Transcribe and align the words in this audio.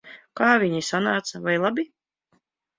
Kā 0.39 0.47
viņai 0.63 0.81
sanāca? 0.87 1.43
Vai 1.45 1.57
labi? 1.67 1.89